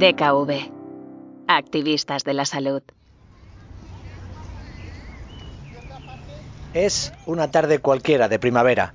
[0.00, 0.72] DKV.
[1.46, 2.80] Activistas de la salud.
[6.72, 8.94] Es una tarde cualquiera de primavera.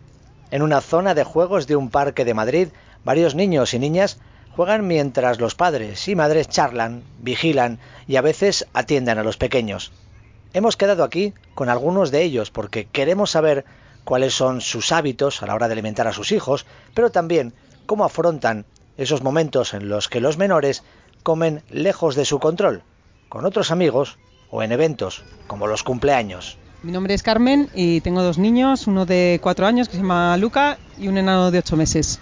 [0.50, 2.70] En una zona de juegos de un parque de Madrid,
[3.04, 4.18] varios niños y niñas
[4.56, 7.78] juegan mientras los padres y madres charlan, vigilan
[8.08, 9.92] y a veces atienden a los pequeños.
[10.54, 13.64] Hemos quedado aquí con algunos de ellos porque queremos saber
[14.06, 16.66] cuáles son sus hábitos a la hora de alimentar a sus hijos,
[16.96, 17.54] pero también
[17.86, 18.66] cómo afrontan
[18.98, 20.84] esos momentos en los que los menores
[21.24, 22.84] comen lejos de su control,
[23.30, 24.18] con otros amigos
[24.50, 26.58] o en eventos como los cumpleaños.
[26.84, 30.38] Mi nombre es Carmen y tengo dos niños, uno de cuatro años que se llama
[30.38, 32.20] Luca y un enano de ocho meses,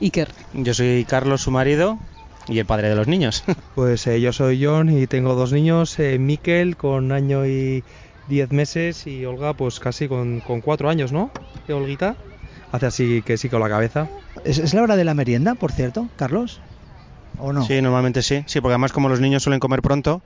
[0.00, 0.28] Iker.
[0.54, 1.98] Yo soy Carlos, su marido,
[2.48, 3.44] y el padre de los niños.
[3.74, 7.84] Pues eh, yo soy John y tengo dos niños, eh, Miquel con año y
[8.28, 11.30] diez meses y Olga pues casi con, con cuatro años, ¿no?
[11.66, 12.16] ¿Qué Olguita?
[12.72, 14.08] Hace así que sí con la cabeza.
[14.44, 16.60] ¿Es, es la hora de la merienda, por cierto, Carlos?
[17.38, 17.62] ¿O no?
[17.62, 18.44] Sí, normalmente sí.
[18.46, 20.22] Sí, porque además como los niños suelen comer pronto,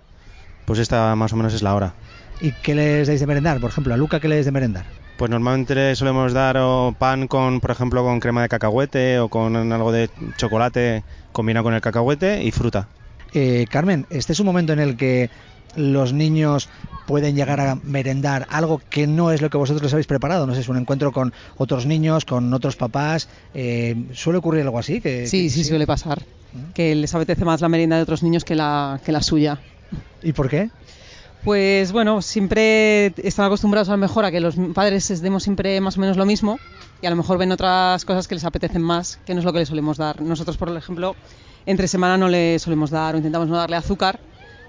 [0.64, 1.94] pues esta más o menos es la hora.
[2.40, 3.60] ¿Y qué les dais de merendar?
[3.60, 4.86] Por ejemplo, a Luca, ¿qué le dais de merendar?
[5.16, 9.28] Pues normalmente le solemos dar o pan con, por ejemplo, con crema de cacahuete o
[9.28, 12.88] con algo de chocolate combinado con el cacahuete y fruta.
[13.34, 15.30] Eh, Carmen, este es un momento en el que
[15.76, 16.68] los niños
[17.06, 20.46] pueden llegar a merendar algo que no es lo que vosotros les habéis preparado.
[20.46, 23.28] No sé, es un encuentro con otros niños, con otros papás.
[23.54, 25.00] Eh, ¿Suele ocurrir algo así?
[25.00, 26.22] Que, Sí, que- sí, suele pasar.
[26.74, 29.58] Que les apetece más la merienda de otros niños que la, que la suya.
[30.22, 30.68] ¿Y por qué?
[31.44, 35.80] Pues bueno, siempre están acostumbrados a lo mejor a que los padres les demos siempre
[35.80, 36.58] más o menos lo mismo
[37.00, 39.52] y a lo mejor ven otras cosas que les apetecen más, que no es lo
[39.52, 40.20] que les solemos dar.
[40.22, 41.16] Nosotros, por ejemplo,
[41.66, 44.20] entre semana no le solemos dar o intentamos no darle azúcar.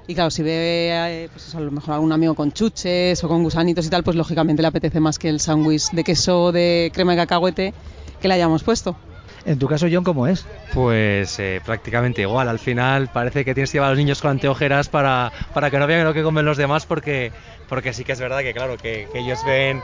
[0.06, 3.28] Y claro, si ve eh, pues eso, a lo mejor algún amigo con chuches o
[3.28, 6.92] con gusanitos y tal, pues lógicamente le apetece más que el sándwich de queso de
[6.94, 7.74] crema de cacahuete
[8.22, 8.98] que le hayamos puesto.
[9.46, 10.46] En tu caso, John, ¿cómo es?
[10.74, 12.48] Pues eh, prácticamente igual.
[12.48, 15.80] Al final parece que tienes que llevar a los niños con anteojeras para, para que
[15.80, 17.32] no vean lo que comen los demás porque,
[17.68, 19.82] porque sí que es verdad que claro, que, que ellos ven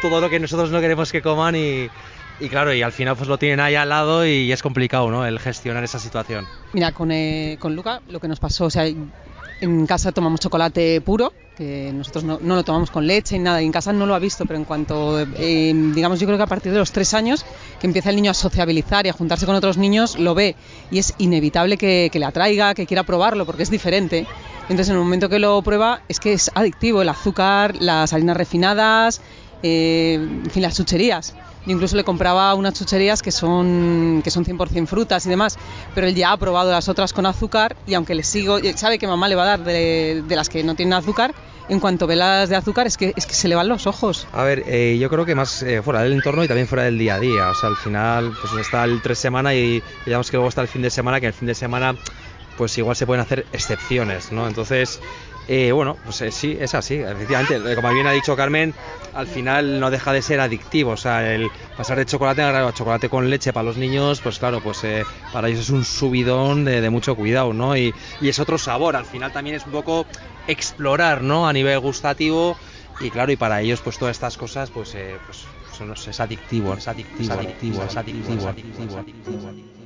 [0.00, 1.88] todo lo que nosotros no queremos que coman y,
[2.42, 5.24] y claro, y al final pues lo tienen ahí al lado y es complicado, ¿no?
[5.24, 6.46] El gestionar esa situación.
[6.72, 11.00] Mira, con, eh, con Luca lo que nos pasó, o sea, en casa tomamos chocolate
[11.02, 14.06] puro, que nosotros no, no lo tomamos con leche ni nada, y en casa no
[14.06, 16.90] lo ha visto, pero en cuanto, eh, digamos, yo creo que a partir de los
[16.90, 17.44] tres años,
[17.80, 20.56] que empieza el niño a sociabilizar y a juntarse con otros niños, lo ve,
[20.90, 24.26] y es inevitable que, que le atraiga, que quiera probarlo, porque es diferente.
[24.62, 28.36] Entonces, en el momento que lo prueba, es que es adictivo el azúcar, las harinas
[28.36, 29.20] refinadas,
[29.62, 31.34] eh, en fin, las chucherías.
[31.64, 35.56] Yo incluso le compraba unas chucherías que son, que son 100% frutas y demás,
[35.94, 39.06] pero él ya ha probado las otras con azúcar y aunque le sigo, sabe que
[39.06, 41.34] mamá le va a dar de, de las que no tienen azúcar,
[41.68, 44.26] en cuanto ve las de azúcar es que, es que se le van los ojos.
[44.32, 46.98] A ver, eh, yo creo que más eh, fuera del entorno y también fuera del
[46.98, 47.50] día a día.
[47.50, 50.68] O sea, al final pues está el tres semana y digamos que luego está el
[50.68, 51.94] fin de semana, que el fin de semana
[52.58, 54.46] pues igual se pueden hacer excepciones, ¿no?
[54.46, 55.00] Entonces,
[55.46, 56.94] eh, bueno, pues eh, sí, es así.
[56.96, 58.74] Efectivamente, eh, como bien ha dicho Carmen,
[59.12, 60.92] al final no deja de ser adictivo.
[60.92, 64.60] O sea, el pasar de chocolate a chocolate con leche para los niños, pues claro,
[64.62, 64.84] pues
[65.30, 67.76] para ellos es un subidón de, mucho cuidado, ¿no?
[67.76, 68.96] Y, es otro sabor.
[68.96, 70.06] Al final también es un poco
[70.46, 71.48] explorar, ¿no?
[71.48, 72.56] A nivel gustativo.
[72.98, 76.74] Y claro, y para ellos, pues todas estas cosas, pues, pues son- es es adictivo,
[76.74, 78.98] es adictivo, es adictivo, es adictivo,
[79.38, 79.81] es adictivo.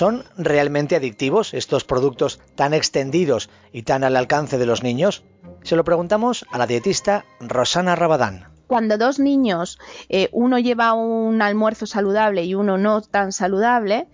[0.00, 5.24] ¿Son realmente adictivos estos productos tan extendidos y tan al alcance de los niños?
[5.62, 8.46] Se lo preguntamos a la dietista Rosana Rabadán.
[8.66, 9.78] cuando dos niños,
[10.08, 14.08] eh, uno lleva un almuerzo saludable y uno no tan saludable,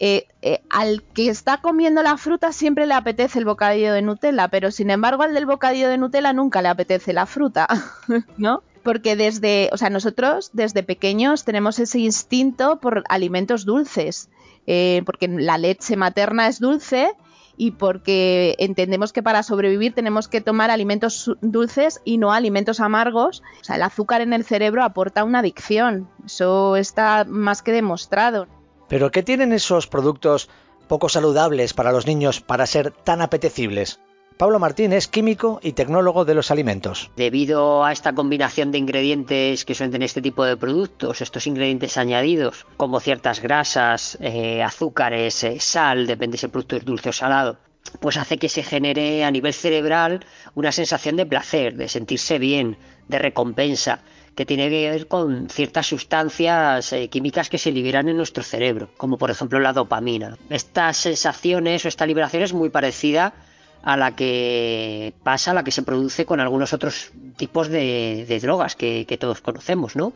[0.00, 4.48] eh, eh, al que está comiendo la fruta siempre le apetece el bocadillo de Nutella,
[4.48, 7.68] pero sin embargo al del bocadillo de Nutella nunca le apetece la fruta,
[8.38, 8.62] ¿no?
[8.86, 14.30] Porque desde, o sea, nosotros desde pequeños tenemos ese instinto por alimentos dulces,
[14.68, 17.10] eh, porque la leche materna es dulce
[17.56, 23.42] y porque entendemos que para sobrevivir tenemos que tomar alimentos dulces y no alimentos amargos.
[23.60, 26.08] O sea, el azúcar en el cerebro aporta una adicción.
[26.24, 28.46] Eso está más que demostrado.
[28.86, 30.48] ¿Pero qué tienen esos productos
[30.86, 33.98] poco saludables para los niños para ser tan apetecibles?
[34.36, 37.10] Pablo Martín es químico y tecnólogo de los alimentos.
[37.16, 41.96] Debido a esta combinación de ingredientes que suelen tener este tipo de productos, estos ingredientes
[41.96, 47.12] añadidos, como ciertas grasas, eh, azúcares, eh, sal, depende si el producto es dulce o
[47.14, 47.56] salado,
[47.98, 52.76] pues hace que se genere a nivel cerebral una sensación de placer, de sentirse bien,
[53.08, 54.00] de recompensa,
[54.34, 58.90] que tiene que ver con ciertas sustancias eh, químicas que se liberan en nuestro cerebro,
[58.98, 60.36] como por ejemplo la dopamina.
[60.50, 63.32] Estas sensaciones o esta liberación es muy parecida
[63.82, 68.76] a la que pasa, a la que se produce con algunos otros tipos de, drogas
[68.76, 70.12] que, que todos conocemos, ¿no?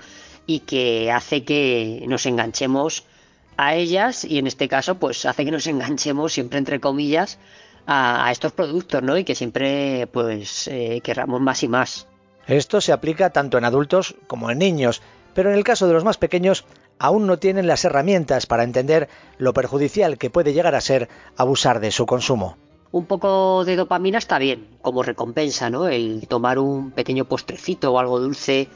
[0.47, 3.05] Y que hace que nos enganchemos
[3.57, 7.39] a ellas y en este caso pues hace que nos enganchemos siempre entre comillas
[7.87, 9.19] a, estos productos, ¿no?
[9.19, 12.07] Y que siempre pues eh, querramos más y más.
[12.47, 15.03] Esto se aplica tanto en adultos como en niños,
[15.35, 16.65] pero en el caso de los más pequeños
[16.99, 19.09] aún no tienen las herramientas para entender
[19.39, 22.57] lo perjudicial que puede llegar a ser abusar de su consumo.
[22.93, 25.87] Un poco de dopamina está bien, como recompensa, ¿no?
[25.87, 28.69] El tomar un pequeño postrecito o algo dulce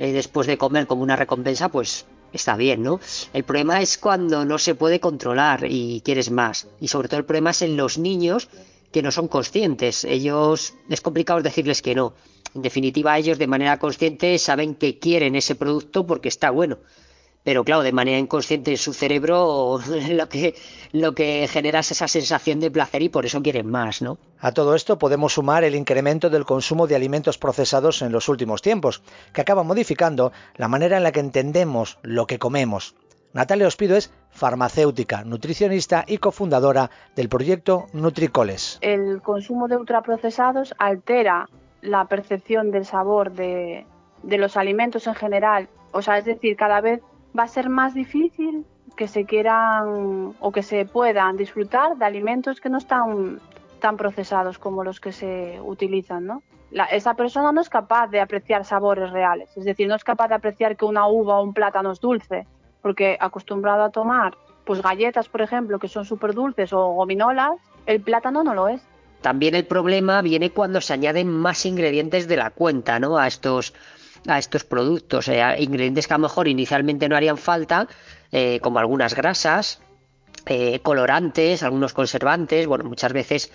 [0.00, 2.98] eh, después de comer como una recompensa, pues está bien, ¿no?
[3.32, 6.66] El problema es cuando no se puede controlar y quieres más.
[6.80, 8.48] Y sobre todo el problema es en los niños
[8.90, 10.02] que no son conscientes.
[10.04, 12.14] Ellos es complicado decirles que no.
[12.56, 16.78] En definitiva, ellos de manera consciente saben que quieren ese producto porque está bueno
[17.42, 20.54] pero claro, de manera inconsciente en su cerebro lo que,
[20.92, 24.18] lo que genera es esa sensación de placer y por eso quieren más, ¿no?
[24.38, 28.62] A todo esto podemos sumar el incremento del consumo de alimentos procesados en los últimos
[28.62, 29.02] tiempos,
[29.32, 32.94] que acaba modificando la manera en la que entendemos lo que comemos.
[33.32, 38.78] Natalia Ospido es farmacéutica, nutricionista y cofundadora del proyecto Nutricoles.
[38.80, 41.48] El consumo de ultraprocesados altera
[41.80, 43.86] la percepción del sabor de,
[44.24, 45.68] de los alimentos en general.
[45.92, 47.00] O sea, es decir, cada vez
[47.38, 48.64] va a ser más difícil
[48.96, 53.40] que se quieran o que se puedan disfrutar de alimentos que no están
[53.80, 56.42] tan procesados como los que se utilizan, ¿no?
[56.92, 60.36] esa persona no es capaz de apreciar sabores reales, es decir, no es capaz de
[60.36, 62.46] apreciar que una uva o un plátano es dulce,
[62.80, 68.00] porque acostumbrado a tomar pues galletas, por ejemplo, que son súper dulces o gominolas, el
[68.02, 68.80] plátano no lo es.
[69.20, 73.18] También el problema viene cuando se añaden más ingredientes de la cuenta, ¿no?
[73.18, 73.74] A estos
[74.26, 77.88] a estos productos, eh, ingredientes que a lo mejor inicialmente no harían falta,
[78.32, 79.80] eh, como algunas grasas,
[80.46, 83.50] eh, colorantes, algunos conservantes, bueno, muchas veces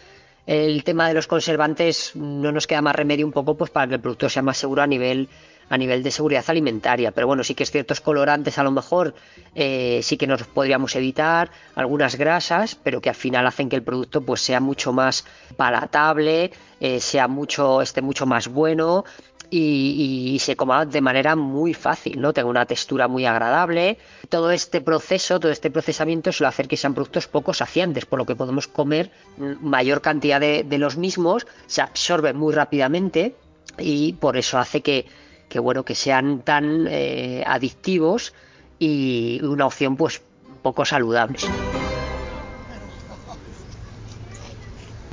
[0.46, 3.96] el tema de los conservantes no nos queda más remedio un poco pues para que
[3.96, 5.28] el producto sea más seguro a nivel
[5.68, 7.10] a nivel de seguridad alimentaria.
[7.10, 9.16] Pero bueno sí que ciertos colorantes a lo mejor
[9.56, 14.22] sí que nos podríamos evitar algunas grasas pero que al final hacen que el producto
[14.22, 15.26] pues sea mucho más
[15.58, 16.52] palatable
[17.00, 19.04] sea mucho esté mucho más bueno
[19.50, 22.34] y, se coma de manera muy fácil, ¿no?
[22.34, 23.98] Tenga una textura muy agradable.
[24.30, 28.26] Todo este proceso, todo este procesamiento suele hacer que sean productos poco saciantes, por lo
[28.26, 33.36] que podemos comer mayor cantidad de, los mismos, se absorben muy rápidamente
[33.78, 35.06] y por eso hace que,
[35.60, 38.34] bueno, que sean tan eh, adictivos
[38.78, 40.22] y una opción pues
[40.62, 41.38] poco saludable.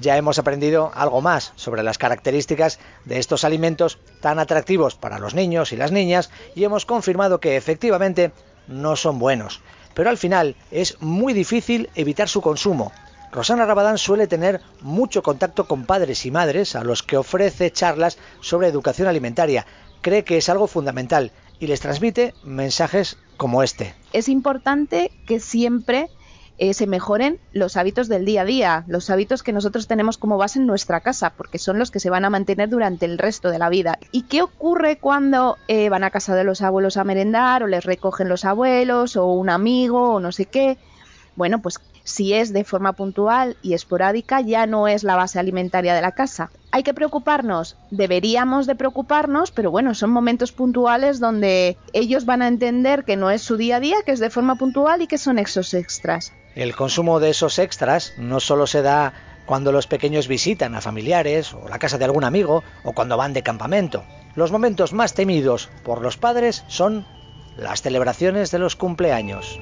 [0.02, 5.34] Ya hemos aprendido algo más sobre las características de estos alimentos tan atractivos para los
[5.34, 8.32] niños y las niñas y hemos confirmado que efectivamente
[8.69, 9.62] no son buenos.
[9.94, 12.93] Pero al final es muy difícil evitar su consumo.
[13.31, 18.19] Rosana Rabadán suele tener mucho contacto con padres y madres a los que ofrece charlas
[18.40, 19.66] sobre educación alimentaria.
[20.02, 23.94] Cree que es algo fundamental y les transmite mensajes como este.
[24.12, 26.10] Es importante que siempre
[26.62, 30.38] eh, se mejoren los hábitos del día a día, los hábitos que nosotros tenemos como
[30.38, 33.50] base en nuestra casa, porque son los que se van a mantener durante el resto
[33.50, 33.99] de la vida.
[34.12, 37.85] ¿Y qué ocurre cuando eh, van a casa de los abuelos a merendar o les
[37.85, 40.79] recogen los abuelos o un amigo o no sé qué?
[41.35, 45.94] Bueno, pues si es de forma puntual y esporádica ya no es la base alimentaria
[45.94, 46.50] de la casa.
[46.70, 47.76] ¿Hay que preocuparnos?
[47.90, 53.31] Deberíamos de preocuparnos, pero bueno, son momentos puntuales donde ellos van a entender que no
[53.31, 56.32] es su día a día, que es de forma puntual y que son exos extras.
[56.55, 59.12] El consumo de esos extras no solo se da
[59.46, 63.32] cuando los pequeños visitan a familiares o la casa de algún amigo o cuando van
[63.32, 64.05] de campamento.
[64.34, 67.06] Los momentos más temidos por los padres son
[67.56, 69.60] las celebraciones de los cumpleaños.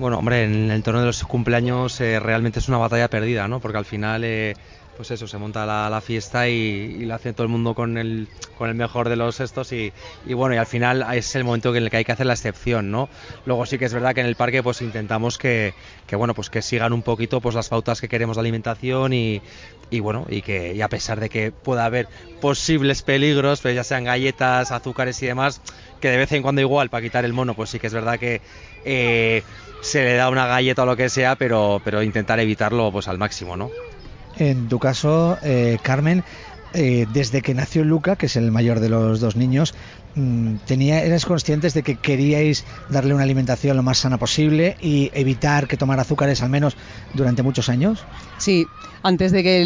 [0.00, 3.60] Bueno, hombre, en el entorno de los cumpleaños eh, realmente es una batalla perdida, ¿no?
[3.60, 4.56] Porque al final eh,
[5.00, 8.28] pues eso, se monta la, fiesta y, la hace todo el mundo con el,
[8.58, 9.94] con el mejor de los estos y,
[10.26, 12.90] bueno, y al final es el momento en el que hay que hacer la excepción,
[12.90, 13.08] ¿no?
[13.46, 15.72] Luego sí que es verdad que en el parque pues intentamos que,
[16.12, 19.40] bueno, pues que sigan un poquito pues las pautas que queremos de alimentación y,
[20.02, 22.06] bueno, y que y a pesar de que pueda haber
[22.42, 25.62] posibles peligros, pues ya sean galletas, azúcares y demás,
[25.98, 28.18] que de vez en cuando igual para quitar el mono, pues sí que es verdad
[28.18, 28.42] que
[28.84, 29.44] eh,
[29.80, 33.16] se le da una galleta o lo que sea, pero, pero intentar evitarlo pues al
[33.16, 33.70] máximo, ¿no?
[34.34, 36.24] En tu caso, eh, Carmen,
[36.72, 39.74] eh, desde que nació Luca, que es el mayor de los dos niños,
[40.14, 45.10] mm, tenía, ¿eres conscientes de que queríais darle una alimentación lo más sana posible y
[45.12, 46.76] evitar que tomara azúcares al menos
[47.12, 48.06] durante muchos años?
[48.36, 48.68] Sí,
[49.02, 49.64] antes de que,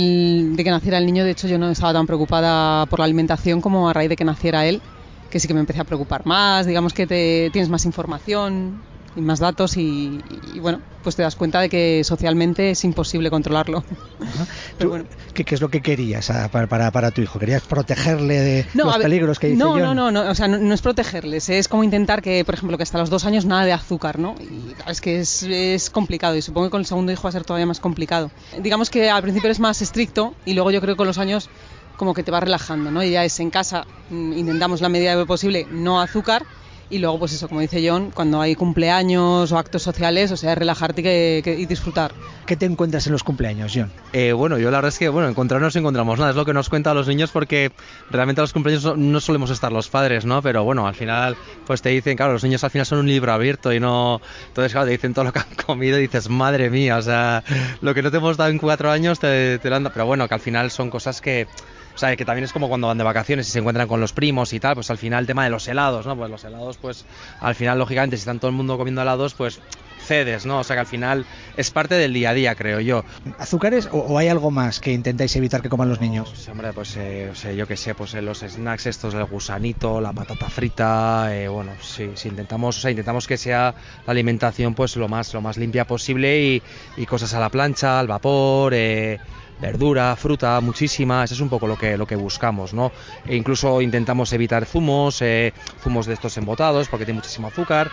[0.57, 3.61] de que naciera el niño, de hecho yo no estaba tan preocupada por la alimentación
[3.61, 4.81] como a raíz de que naciera él,
[5.29, 8.83] que sí que me empecé a preocupar más, digamos que te, tienes más información,
[9.17, 10.21] y más datos y,
[10.55, 13.85] y, bueno, pues te das cuenta de que socialmente es imposible controlarlo.
[14.79, 15.05] Pero bueno.
[15.35, 17.39] ¿qué, ¿qué, es lo que querías ah, para, para, para, tu hijo?
[17.39, 19.83] ¿Querías protegerle de no, los peligros que dice no, John?
[19.83, 22.77] No, no, no, o sea, no, no, es protegerles, es como intentar que, por ejemplo,
[22.77, 24.35] que hasta los dos años nada de azúcar, ¿no?
[24.41, 27.33] Y es que es, es complicado y supongo que con el segundo hijo va a
[27.33, 28.31] ser todavía más complicado.
[28.61, 31.51] Digamos que al principio es más estricto y luego yo creo que con los años
[31.97, 33.03] como que te va relajando, ¿no?
[33.05, 36.45] Y ya es en casa, mm, intentamos la medida de lo posible no azúcar
[36.91, 40.55] y luego pues eso, como dice John, cuando hay cumpleaños o actos sociales, o sea,
[40.55, 42.13] relajarte que, que, y disfrutar.
[42.47, 43.91] ¿Qué te encuentras en los cumpleaños, John?
[44.13, 46.53] Eh, bueno, yo la verdad es que, bueno, encontrarnos no encontramos nada, es lo que
[46.53, 47.73] nos cuentan los niños porque
[48.11, 50.43] realmente a los cumpleaños no, no, solemos estar los padres, ¿no?
[50.43, 51.37] Pero bueno, al final
[51.67, 54.21] pues te dicen, claro, los niños al final son un libro abierto y no...
[54.49, 57.43] Entonces, claro, te dicen todo lo que han comido y dices, madre mía, o sea,
[57.81, 60.07] lo que no te hemos dado en cuatro años te, te lo han dado, pero
[60.07, 61.47] bueno, que al final son cosas que
[61.95, 64.13] o sea, que también es como cuando van de vacaciones y se encuentran con los
[64.13, 66.17] primos y tal, pues al final el tema de los helados, ¿no?
[66.17, 67.05] Pues los helados, pues
[67.41, 69.61] al final, lógicamente, si están todo el mundo comiendo helados, pues
[70.05, 70.59] cedes, ¿no?
[70.59, 71.25] O sea que al final
[71.57, 73.05] es parte del día a día, creo yo.
[73.39, 76.29] ¿Azúcares o, o hay algo más que intentáis evitar que coman los niños?
[76.29, 79.25] Pues, hombre, pues eh, o sea, yo qué sé, pues eh, los snacks estos, el
[79.25, 83.75] gusanito, la patata frita, eh, bueno, sí, sí, intentamos, o sea, intentamos que sea
[84.07, 86.63] la alimentación pues lo más, lo más limpia posible y,
[86.97, 89.19] y cosas a la plancha, al vapor, eh,
[89.59, 92.93] verdura, fruta, muchísima, eso es un poco lo que, lo que buscamos, ¿no?
[93.25, 97.93] E incluso intentamos evitar zumos, eh, zumos de estos embotados, porque tiene muchísimo azúcar,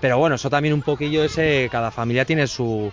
[0.00, 2.92] pero bueno, eso también un poquillo ese, cada familia tiene su,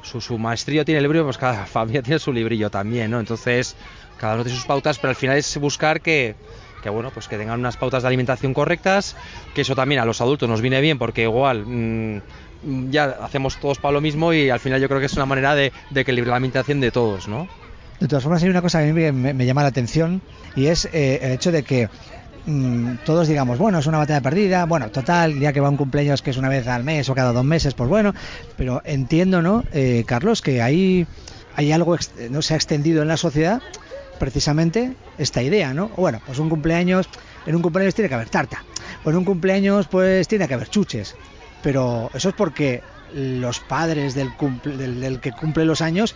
[0.00, 3.20] su, su maestrillo, tiene el librillo, pues cada familia tiene su librillo también, ¿no?
[3.20, 3.76] Entonces,
[4.16, 6.36] cada uno tiene sus pautas, pero al final es buscar que,
[6.82, 9.16] que bueno, pues que tengan unas pautas de alimentación correctas,
[9.54, 11.64] que eso también a los adultos nos viene bien, porque igual...
[11.66, 12.20] Mmm,
[12.90, 15.54] ya hacemos todos para lo mismo y al final yo creo que es una manera
[15.54, 17.46] de, de equilibrar la alimentación de todos, ¿no?
[18.00, 20.22] De todas formas, hay una cosa que a mí me, me llama la atención
[20.56, 21.88] y es eh, el hecho de que
[22.46, 26.20] mmm, todos digamos, bueno, es una batalla perdida, bueno, total, ya que va un cumpleaños
[26.20, 28.12] que es una vez al mes o cada dos meses, pues bueno,
[28.56, 31.06] pero entiendo, ¿no, eh, Carlos, que hay,
[31.54, 31.96] hay algo,
[32.30, 33.62] no se ha extendido en la sociedad
[34.18, 35.88] precisamente esta idea, ¿no?
[35.96, 37.08] Bueno, pues un cumpleaños,
[37.46, 38.64] en un cumpleaños tiene que haber tarta,
[39.04, 41.16] o en un cumpleaños pues tiene que haber chuches,
[41.62, 42.82] pero eso es porque
[43.14, 46.14] los padres del, cumple, del, que cumple los años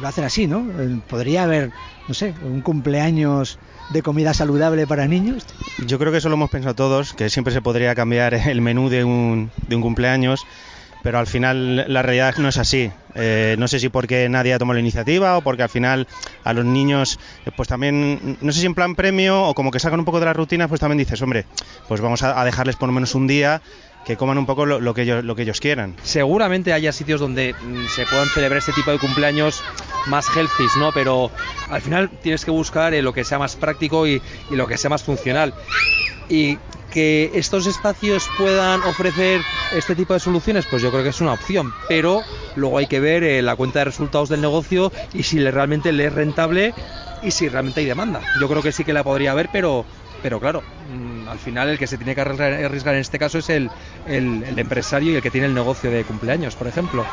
[0.00, 0.64] lo hacen así, ¿no?
[1.08, 1.70] Podría haber,
[2.08, 3.58] no sé, un cumpleaños
[3.92, 5.44] de comida saludable para niños.
[5.86, 8.88] Yo creo que eso lo hemos pensado todos, que siempre se podría cambiar el menú
[8.88, 10.46] de un, de un cumpleaños,
[11.02, 12.90] pero al final la realidad no es así.
[13.14, 16.06] Eh, no sé si porque nadie ha tomado la iniciativa o porque al final
[16.44, 17.18] a los niños,
[17.56, 20.26] pues también, no sé si en plan premio o como que sacan un poco de
[20.26, 21.44] la rutina, pues también dices, hombre,
[21.88, 23.60] pues vamos a, dejarles por lo menos un día
[24.04, 25.94] que coman un poco lo, que ellos, lo que ellos quieran.
[26.02, 27.54] Seguramente haya sitios donde
[27.94, 29.62] se puedan celebrar este tipo de cumpleaños
[30.06, 30.90] más healthy, ¿no?
[30.92, 31.30] Pero
[31.70, 34.76] al final tienes que buscar eh, lo que sea más práctico y, y lo que
[34.76, 35.54] sea más funcional.
[36.28, 36.58] Y
[36.92, 39.40] que estos espacios puedan ofrecer
[39.72, 42.22] este tipo de soluciones, pues yo creo que es una opción, pero
[42.54, 45.90] luego hay que ver eh, la cuenta de resultados del negocio y si le, realmente
[45.92, 46.74] le es rentable
[47.22, 48.20] y si realmente hay demanda.
[48.40, 49.86] Yo creo que sí que la podría haber, pero
[50.22, 53.50] pero claro, mmm, al final el que se tiene que arriesgar en este caso es
[53.50, 53.70] el,
[54.06, 57.04] empresario y el que tiene el negocio de cumpleaños, por ejemplo.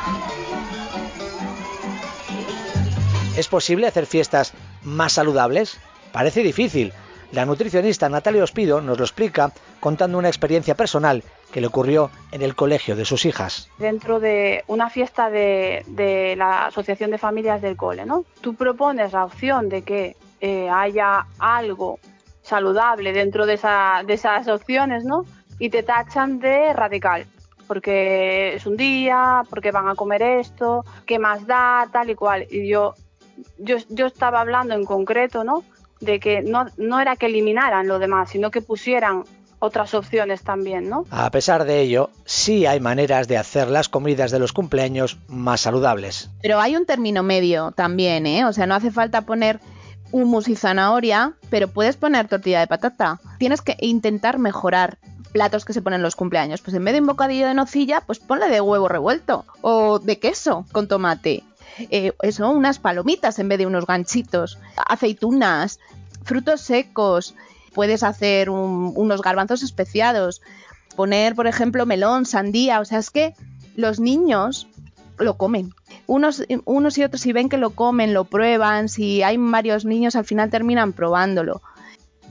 [3.36, 5.78] ¿Es posible hacer fiestas más saludables?
[6.12, 6.92] Parece difícil.
[7.32, 11.22] La nutricionista Natalia Ospido nos lo explica contando una experiencia personal
[11.52, 13.68] que le ocurrió en el colegio de sus hijas.
[13.78, 18.24] Dentro de una fiesta de, de la Asociación de Familias del Cole, ¿no?
[18.40, 22.00] Tú propones la opción de que eh, haya algo
[22.42, 25.24] saludable dentro de, esa, de esas opciones, ¿no?
[25.60, 27.26] Y te tachan de radical,
[27.68, 32.46] porque es un día, porque van a comer esto, qué más da, tal y cual.
[32.50, 32.94] Y yo,
[33.58, 35.62] yo, yo estaba hablando en concreto, ¿no?
[36.00, 39.24] De que no, no era que eliminaran lo demás, sino que pusieran
[39.60, 41.04] otras opciones también, ¿no?
[41.10, 45.60] A pesar de ello, sí hay maneras de hacer las comidas de los cumpleaños más
[45.60, 46.30] saludables.
[46.42, 48.46] Pero hay un término medio también, ¿eh?
[48.46, 49.60] O sea, no hace falta poner
[50.12, 53.20] hummus y zanahoria, pero puedes poner tortilla de patata.
[53.38, 54.98] Tienes que intentar mejorar
[55.32, 56.60] platos que se ponen en los cumpleaños.
[56.60, 60.18] Pues en vez de un bocadillo de nocilla, pues ponle de huevo revuelto o de
[60.18, 61.44] queso con tomate.
[61.90, 65.78] Eh, eso, unas palomitas en vez de unos ganchitos, aceitunas,
[66.24, 67.34] frutos secos.
[67.72, 70.42] Puedes hacer un, unos garbanzos especiados,
[70.96, 72.80] poner, por ejemplo, melón, sandía.
[72.80, 73.34] O sea, es que
[73.76, 74.66] los niños
[75.18, 75.74] lo comen.
[76.06, 80.16] Unos, unos y otros si ven que lo comen, lo prueban, si hay varios niños
[80.16, 81.62] al final terminan probándolo.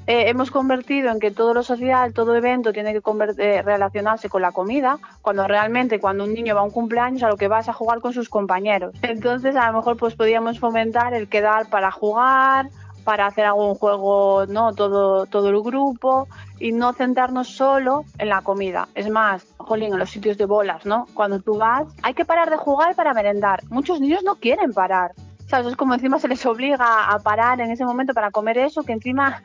[0.09, 3.01] Eh, hemos convertido en que todo lo social, todo evento tiene que
[3.37, 7.27] eh, relacionarse con la comida, cuando realmente cuando un niño va a un cumpleaños a
[7.27, 8.95] lo que va es a jugar con sus compañeros.
[9.03, 12.69] Entonces a lo mejor pues podríamos fomentar el quedar para jugar,
[13.03, 14.73] para hacer algún juego, ¿no?
[14.73, 18.87] Todo, todo el grupo y no centrarnos solo en la comida.
[18.95, 21.05] Es más, jolín, en los sitios de bolas, ¿no?
[21.13, 23.61] Cuando tú vas, hay que parar de jugar para merendar.
[23.69, 25.11] Muchos niños no quieren parar.
[25.45, 25.67] ¿Sabes?
[25.67, 28.93] Es como encima se les obliga a parar en ese momento para comer eso, que
[28.93, 29.41] encima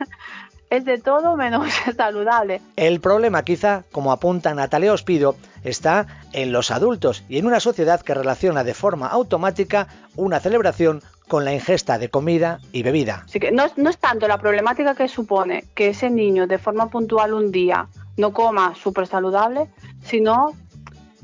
[0.69, 2.61] es de todo menos saludable.
[2.75, 8.01] El problema quizá, como apunta Natalia Ospido, está en los adultos y en una sociedad
[8.01, 13.23] que relaciona de forma automática una celebración con la ingesta de comida y bebida.
[13.25, 16.89] Así que no, no es tanto la problemática que supone que ese niño de forma
[16.89, 19.67] puntual un día no coma súper saludable,
[20.03, 20.53] sino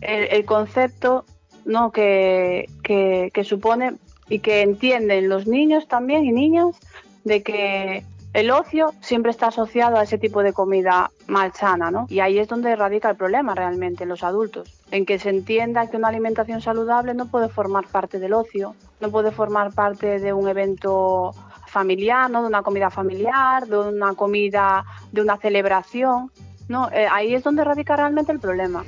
[0.01, 1.25] el, el concepto
[1.65, 1.91] ¿no?
[1.91, 3.93] que, que, que supone
[4.27, 6.77] y que entienden los niños también y niñas
[7.23, 12.05] de que el ocio siempre está asociado a ese tipo de comida malsana, ¿no?
[12.09, 15.87] Y ahí es donde radica el problema realmente en los adultos, en que se entienda
[15.87, 20.31] que una alimentación saludable no puede formar parte del ocio, no puede formar parte de
[20.31, 21.33] un evento
[21.67, 22.41] familiar, ¿no?
[22.41, 26.31] De una comida familiar, de una comida, de una celebración,
[26.69, 26.89] ¿no?
[26.91, 28.83] Eh, ahí es donde radica realmente el problema.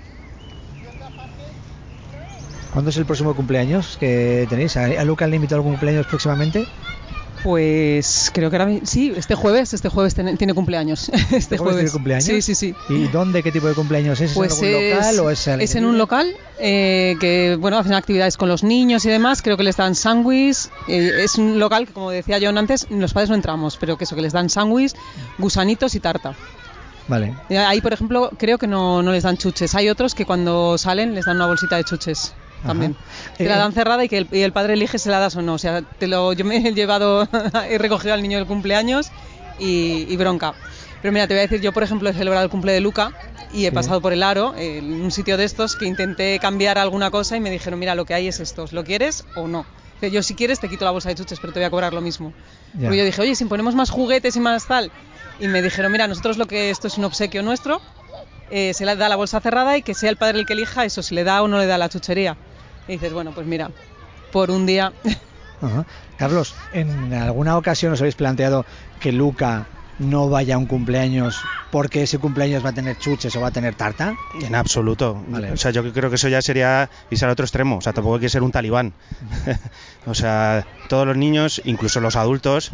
[2.72, 4.78] ¿Cuándo es el próximo cumpleaños que tenéis?
[4.78, 6.66] ¿A, Luca le invitado algún cumpleaños próximamente?
[7.44, 11.10] Pues creo que era sí, este jueves, este jueves tiene, tiene cumpleaños.
[11.24, 12.26] Este, ¿Este jueves tiene cumpleaños?
[12.26, 12.76] Sí, sí, sí.
[12.90, 14.34] ¿Y dónde, qué tipo de cumpleaños es?
[14.34, 17.94] Pues ¿Es en algún local o es, es en un local eh, que, bueno, hacen
[17.94, 19.42] actividades con los niños y demás.
[19.42, 20.70] Creo que les dan sándwich.
[20.88, 24.06] eh, es un local que, como decía John antes, los padres no entramos, pero que
[24.06, 24.94] eso, que les dan sándwich,
[25.38, 26.36] gusanitos y tarta.
[27.08, 27.34] Vale.
[27.50, 29.76] Eh, Ahí, por ejemplo, creo que no, no les dan chuches.
[29.76, 32.34] Hay otros que cuando salen les dan una bolsita de chuches
[32.66, 32.96] también.
[33.38, 35.36] Te la Eh, dan cerrada y que el, y el padre elige si la das
[35.36, 35.54] o no.
[35.54, 37.28] O sea, te lo, yo me he llevado,
[37.70, 39.12] he recogido al niño del cumpleaños
[39.60, 40.56] y, y bronca.
[41.02, 43.12] Pero mira, te voy a decir, yo por ejemplo he celebrado el cumple de Luca
[43.54, 43.76] y he Sí.
[43.76, 47.36] pasado por el aro, eh, en un sitio de estos, que intenté cambiar alguna cosa
[47.38, 49.66] y me dijeron, mira, lo que hay es esto, ¿lo quieres o no?
[50.02, 52.02] Yo si quieres te quito la bolsa de chuches, pero te voy a cobrar lo
[52.02, 52.34] mismo.
[52.74, 52.88] Ya.
[52.88, 54.92] Porque yo dije, oye, si ponemos más juguetes y más tal.
[55.40, 57.82] Y me dijeron, mira, nosotros lo que esto es un obsequio nuestro,
[58.50, 60.84] eh, se le da la bolsa cerrada y que sea el padre el que elija
[60.84, 62.38] eso, si le da o no le da la chuchería.
[62.88, 63.72] Y dices, bueno, pues mira,
[64.32, 64.94] por un día.
[66.18, 68.66] Carlos, ¿en alguna ocasión os habéis planteado
[69.00, 69.66] que Luca
[70.00, 71.40] no vaya a un cumpleaños
[71.72, 74.16] porque ese cumpleaños va a tener chuches o va a tener tarta?
[74.42, 75.24] En absoluto.
[75.28, 75.52] Vale.
[75.52, 77.78] O sea, yo creo que eso ya sería irse al otro extremo.
[77.78, 78.94] O sea, tampoco hay que ser un talibán.
[80.06, 82.72] o sea, todos los niños, incluso los adultos,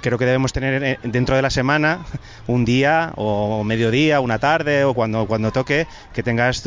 [0.00, 2.00] creo que debemos tener eh, dentro de la semana
[2.46, 6.62] un día o mediodía, una tarde o cuando, cuando toque, que tengas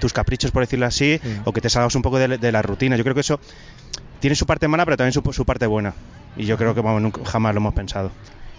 [0.00, 1.40] tus caprichos, por decirlo así, Sí.
[1.44, 2.96] o que te salgas un poco de, de la rutina.
[2.96, 3.40] Yo creo que eso
[4.20, 5.94] tiene su parte mala, pero también su, su parte buena.
[6.36, 8.10] Y yo creo que vamos, nunca, jamás lo hemos pensado.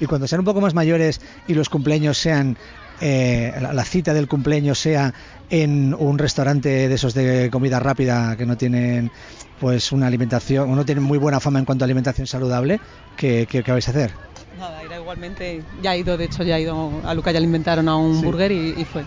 [0.02, 2.58] Y cuando sean un poco más mayores y los cumpleaños sean,
[3.00, 5.14] eh, la, la cita del cumpleaños sea
[5.52, 9.12] en un restaurante de esos de comida rápida que no tienen
[9.60, 12.80] pues una alimentación, o no tienen muy buena fama en cuanto a alimentación saludable,
[13.16, 14.12] ¿qué, qué, qué vais a hacer?
[14.58, 15.62] Nada, era igualmente.
[15.84, 16.92] Ya ha ido, de hecho, ya ha ido.
[17.06, 18.26] A Luca ya le inventaron a un Sí.
[18.26, 19.04] burger y, y fue.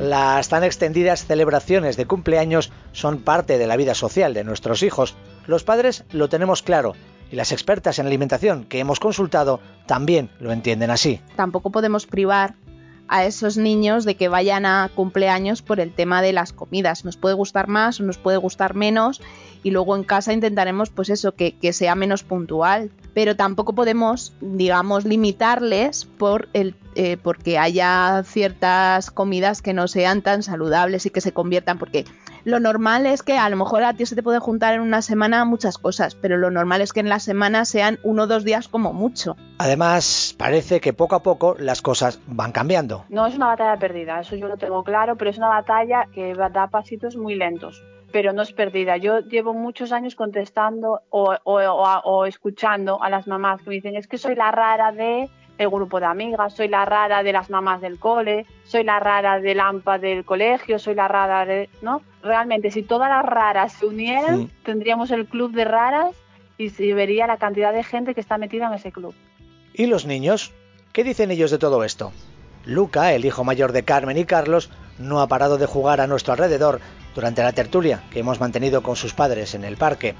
[0.00, 5.14] Las tan extendidas celebraciones de cumpleaños son parte de la vida social de nuestros hijos.
[5.46, 6.94] Los padres lo tenemos claro
[7.30, 11.20] y las expertas en alimentación que hemos consultado también lo entienden así.
[11.36, 12.54] Tampoco podemos privar
[13.08, 17.04] a esos niños de que vayan a cumpleaños por el tema de las comidas.
[17.04, 19.20] Nos puede gustar más o nos puede gustar menos
[19.62, 22.90] y luego en casa intentaremos pues eso, que, que sea menos puntual.
[23.12, 30.22] Pero tampoco podemos, digamos, limitarles por el, eh, porque haya ciertas comidas que no sean
[30.22, 32.06] tan saludables y que se conviertan, porque
[32.44, 35.02] lo normal es que a lo mejor a ti se te puede juntar en una
[35.02, 38.44] semana muchas cosas, pero lo normal es que en la semana sean uno o dos
[38.44, 39.36] días como mucho.
[39.58, 43.04] Además, parece que poco a poco las cosas van cambiando.
[43.08, 46.34] No es una batalla perdida, eso yo lo tengo claro, pero es una batalla que
[46.34, 47.82] va- da pasitos muy lentos.
[48.12, 48.98] Pero no es perdida.
[48.98, 53.76] Yo llevo muchos años contestando o, o- o- o escuchando a las mamás que me
[53.76, 57.32] dicen es que soy la rara de el grupo de amigas, soy la rara de
[57.32, 61.68] las mamás del cole, soy la rara del AMPA del colegio, soy la rara de...
[61.82, 62.02] ¿no?
[62.22, 66.14] Realmente, si todas las raras se unieran, tendríamos el club de raras
[66.58, 69.14] y se vería la cantidad de gente que está metida en ese club.
[69.74, 70.52] ¿Y los niños?
[70.92, 72.12] ¿Qué dicen ellos de todo esto?
[72.64, 76.32] Luca, el hijo mayor de Carmen y Carlos, no ha parado de jugar a nuestro
[76.32, 76.80] alrededor
[77.14, 80.14] durante la tertulia que hemos mantenido con sus padres en el parque.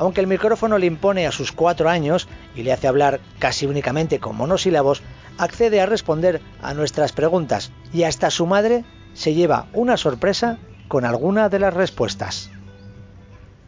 [0.00, 4.18] Aunque el micrófono le impone a sus cuatro años y le hace hablar casi únicamente
[4.18, 5.02] con monosílabos,
[5.36, 10.56] accede a responder a nuestras preguntas y hasta su madre se lleva una sorpresa
[10.88, 12.48] con alguna de las respuestas.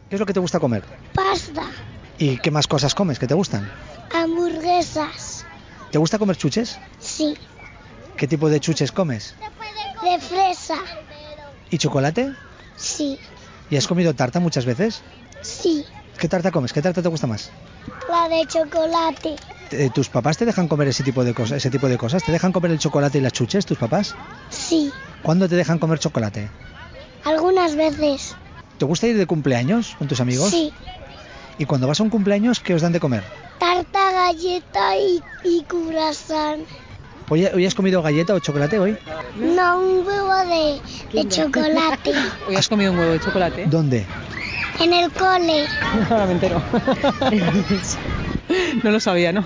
[0.09, 0.83] ¿Qué es lo que te gusta comer?
[1.13, 1.69] Pasta,
[2.17, 3.69] ¿Y qué más cosas comes que te gustan?
[4.11, 5.45] hamburguesas,
[5.91, 6.79] ¿Te gusta comer chuches?
[6.97, 7.37] sí,
[8.17, 9.35] ¿Qué tipo de chuches comes?
[10.01, 10.79] de fresa,
[11.69, 12.33] ¿Y chocolate?
[12.75, 13.19] sí,
[13.69, 15.03] ¿Y has comido tarta muchas veces?
[15.43, 15.85] sí,
[16.17, 16.73] ¿Qué tarta comes?
[16.73, 17.51] ¿Qué tarta te gusta más?
[18.07, 19.35] La de chocolate.
[19.71, 21.57] Eh, ¿Tus papás te dejan comer ese tipo de cosas?
[21.57, 22.23] Ese tipo de cosas?
[22.23, 24.15] ¿Te dejan comer el chocolate y las chuches, tus papás?
[24.49, 26.51] Sí, ¿Cuándo te dejan comer chocolate?
[27.23, 28.35] algunas veces.
[28.77, 30.49] ¿Te gusta ir de cumpleaños con tus amigos?
[30.49, 30.73] Sí.
[31.57, 33.23] ¿Y cuando vas a un cumpleaños, qué os dan de comer?
[33.57, 36.65] Tarta, galleta y, y curasán.
[37.29, 38.97] ¿Hoy, hoy has comido galleta o chocolate hoy?
[39.35, 40.81] No, un huevo de,
[41.13, 42.11] de chocolate.
[42.47, 43.65] Hoy has comido un huevo de chocolate.
[43.67, 44.05] ¿Dónde?
[44.79, 45.65] En el cole.
[46.09, 46.61] Ahora me entero.
[48.83, 49.45] no lo sabía, ¿no?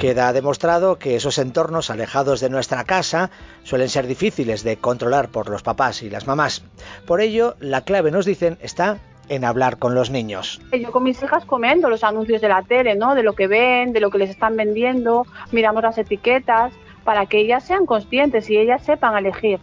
[0.00, 3.30] Queda demostrado que esos entornos alejados de nuestra casa
[3.62, 6.62] suelen ser difíciles de controlar por los papás y las mamás.
[7.06, 10.60] Por ello, la clave, nos dicen, está en hablar con los niños.
[10.72, 13.14] Yo con mis hijas comento los anuncios de la tele, ¿no?
[13.14, 16.72] De lo que ven, de lo que les están vendiendo, miramos las etiquetas
[17.04, 19.60] para que ellas sean conscientes y ellas sepan elegir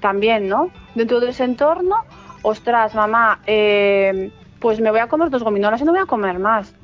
[0.00, 0.70] también, ¿no?
[0.94, 1.96] Dentro de ese entorno,
[2.44, 4.30] ostras, mamá, eh,
[4.60, 6.74] pues me voy a comer dos gominolas y no voy a comer más.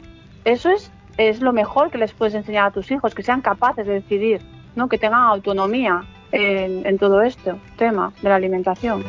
[0.45, 3.87] Eso es, es lo mejor que les puedes enseñar a tus hijos, que sean capaces
[3.87, 4.41] de decidir,
[4.75, 4.89] ¿no?
[4.89, 9.05] Que tengan autonomía en, en todo este tema de la alimentación.